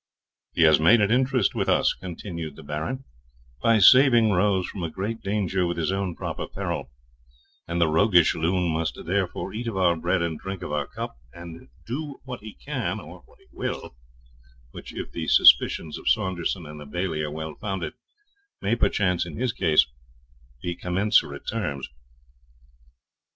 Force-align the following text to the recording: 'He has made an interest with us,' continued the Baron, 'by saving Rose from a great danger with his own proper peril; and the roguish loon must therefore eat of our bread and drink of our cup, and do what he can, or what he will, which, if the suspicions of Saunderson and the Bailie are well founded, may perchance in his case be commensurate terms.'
'He 0.53 0.63
has 0.63 0.79
made 0.79 0.99
an 0.99 1.11
interest 1.11 1.53
with 1.53 1.69
us,' 1.69 1.93
continued 1.93 2.55
the 2.55 2.63
Baron, 2.63 3.03
'by 3.61 3.77
saving 3.77 4.31
Rose 4.31 4.65
from 4.67 4.81
a 4.81 4.89
great 4.89 5.21
danger 5.21 5.63
with 5.67 5.77
his 5.77 5.91
own 5.91 6.15
proper 6.15 6.47
peril; 6.47 6.89
and 7.67 7.79
the 7.79 7.87
roguish 7.87 8.33
loon 8.33 8.71
must 8.73 8.97
therefore 9.05 9.53
eat 9.53 9.67
of 9.67 9.77
our 9.77 9.95
bread 9.95 10.23
and 10.23 10.39
drink 10.39 10.63
of 10.63 10.71
our 10.71 10.87
cup, 10.87 11.17
and 11.35 11.69
do 11.85 12.15
what 12.23 12.39
he 12.39 12.55
can, 12.55 12.99
or 12.99 13.19
what 13.27 13.37
he 13.37 13.45
will, 13.51 13.95
which, 14.71 14.91
if 14.91 15.11
the 15.11 15.27
suspicions 15.27 15.99
of 15.99 16.09
Saunderson 16.09 16.65
and 16.65 16.79
the 16.79 16.87
Bailie 16.87 17.21
are 17.21 17.29
well 17.29 17.53
founded, 17.53 17.93
may 18.59 18.75
perchance 18.75 19.23
in 19.27 19.35
his 19.37 19.53
case 19.53 19.85
be 20.63 20.73
commensurate 20.75 21.45
terms.' 21.47 21.87